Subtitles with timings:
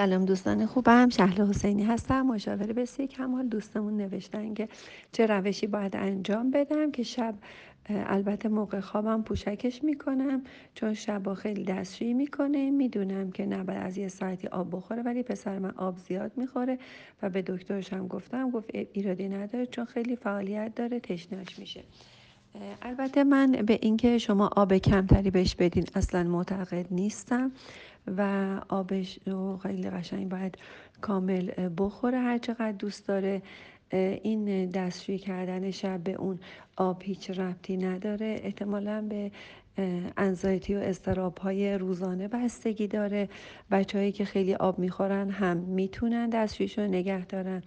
[0.00, 1.08] سلام دوستان خوبم.
[1.08, 2.22] شهل حسینی هستم.
[2.22, 4.68] مشاور بسیار کمال دوستمون نوشتن که
[5.12, 7.34] چه روشی باید انجام بدم که شب
[7.88, 10.42] البته موقع خوابم پوشکش می‌کنم
[10.74, 12.70] چون شبا خیلی دستشویی می‌کنه.
[12.70, 16.78] می‌دونم که نباید از یه ساعتی آب بخوره ولی پسر من آب زیاد می‌خوره
[17.22, 21.84] و به دکترش هم گفتم گفت ایرادی نداره چون خیلی فعالیت داره تشنج میشه.
[22.82, 27.52] البته من به اینکه شما آب کمتری بهش بدین اصلا معتقد نیستم
[28.16, 29.18] و آبش
[29.62, 30.58] خیلی قشنگ باید
[31.00, 32.18] کامل بخوره.
[32.18, 33.42] هر چقدر دوست داره
[34.22, 36.38] این دستشویی کردن شب به اون
[36.76, 38.40] آب هیچ ربطی نداره.
[38.44, 39.30] احتمالا به
[40.16, 43.28] انزایتی و استراب های روزانه بستگی داره.
[43.70, 47.62] بچههایی که خیلی آب می‌خورن هم می‌تونن دستشویش رو نگه دارن.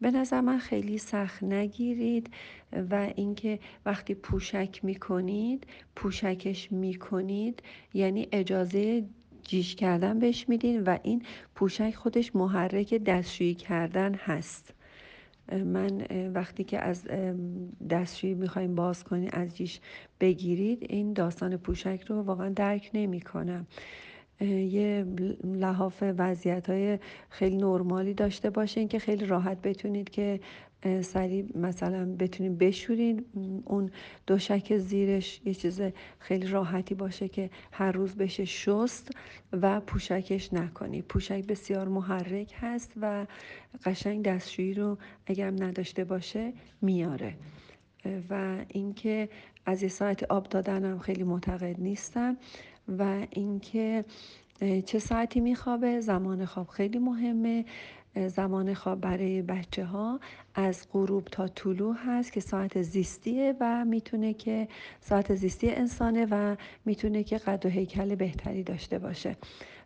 [0.00, 2.30] به نظر من خیلی سخت نگیرید
[2.90, 7.62] و اینکه وقتی پوشک می‌کنید پوشکش می‌کنید
[7.94, 9.04] یعنی اجازه
[9.42, 11.22] جیش کردن بهش میدین و این
[11.54, 14.75] پوشک خودش محرک دستشویی کردن هست.
[15.52, 17.08] من وقتی که از
[17.90, 19.80] دستشویی می‌خوایم باز کنید از جیش
[20.20, 23.66] بگیرید این داستان پوشک رو واقعا درک نمی کنم
[24.40, 25.06] یه
[25.44, 26.98] لحاف وضعیت های
[27.30, 30.40] خیلی نرمالی داشته باشین که خیلی راحت بتونید که
[31.00, 33.24] سریع مثلا بتونید بشورین.
[33.64, 33.90] اون
[34.26, 35.80] دوشک زیرش یه چیز
[36.18, 39.10] خیلی راحتی باشه که هر روز بشه شست
[39.52, 41.02] و پوشکش نکنی.
[41.02, 43.26] پوشک بسیار محرک هست و
[43.84, 47.34] قشنگ دستشویی رو اگرم نداشته باشه میاره.
[48.30, 49.28] و اینکه
[49.66, 52.36] از یه ساعت آب دادنم خیلی معتقد نیستم
[52.98, 54.04] و اینکه
[54.86, 57.64] چه ساعتی میخوابه زمان خواب خیلی مهمه.
[58.26, 60.20] زمان خواب برای بچه ها
[60.54, 64.68] از غروب تا طلوع هست که ساعت زیستیه و می‌تونه که
[65.00, 69.36] ساعت زیستی انسانه و می‌تونه که قد و هیکل بهتری داشته باشه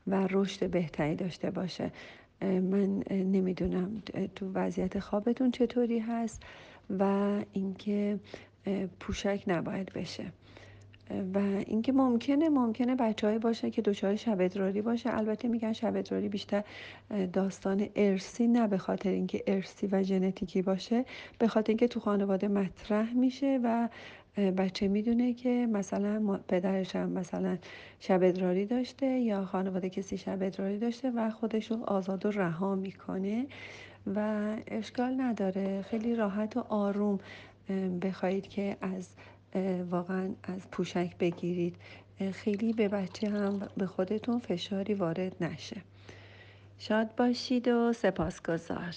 [0.06, 1.90] و رشد بهتری داشته باشه.
[2.42, 4.02] من نمی‌دونم
[4.36, 6.42] تو وضعیت خوابتون چطوری هست؟
[6.98, 8.18] و اینکه
[9.00, 10.24] پوشک نباید بشه.
[11.34, 15.16] و اینکه ممکنه ممکنه بچههایی باشه که دچار شب ادراری باشه.
[15.16, 16.64] البته میگن شب ادراری بیشتر
[17.32, 21.04] داستان ارسی نه به خاطر اینکه ارسی و ژنتیکی باشه
[21.38, 23.88] به خاطر اینکه تو خانواده مطرح میشه و
[24.36, 27.58] بچه می‌دونه که مثلا پدرش هم مثلا
[28.00, 32.74] شب ادراری داشته یا خانواده کسی شب ادراری داشته و خودش رو آزاد و رها
[32.74, 33.46] می‌کنه.
[34.06, 35.82] و اشکال نداره.
[35.82, 37.18] خیلی راحت و آروم
[38.02, 39.08] بخواهید که از
[39.90, 41.76] واقعا از پوشک بگیرید.
[42.32, 45.82] خیلی به بچه هم به خودتون فشاری وارد نشه.
[46.78, 48.94] شاد باشید و سپاسگزار.